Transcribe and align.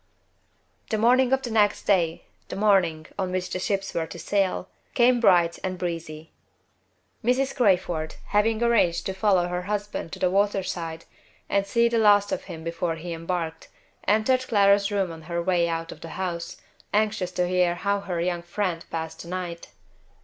The 0.89 0.97
morning 0.97 1.31
of 1.31 1.43
the 1.43 1.51
next 1.51 1.83
day 1.83 2.23
the 2.49 2.55
morning 2.55 3.05
on 3.19 3.31
which 3.31 3.51
the 3.51 3.59
ships 3.59 3.93
were 3.93 4.07
to 4.07 4.17
sail 4.17 4.67
came 4.95 5.19
bright 5.19 5.59
and 5.63 5.77
breezy. 5.77 6.31
Mrs. 7.23 7.55
Crayford, 7.55 8.15
having 8.29 8.63
arranged 8.63 9.05
to 9.05 9.13
follow 9.13 9.47
her 9.47 9.61
husband 9.61 10.11
to 10.13 10.17
the 10.17 10.31
water 10.31 10.63
side, 10.63 11.05
and 11.49 11.67
see 11.67 11.87
the 11.87 11.99
last 11.99 12.31
of 12.31 12.45
him 12.45 12.63
before 12.63 12.95
he 12.95 13.13
embarked, 13.13 13.67
entered 14.07 14.47
Clara's 14.47 14.89
room 14.91 15.11
on 15.11 15.21
her 15.29 15.39
way 15.39 15.69
out 15.69 15.91
of 15.91 16.01
the 16.01 16.09
house, 16.17 16.57
anxious 16.91 17.31
to 17.33 17.47
hear 17.47 17.75
how 17.75 17.99
her 17.99 18.19
young 18.19 18.41
friend 18.41 18.85
passed 18.89 19.21
the 19.21 19.27
night. 19.27 19.67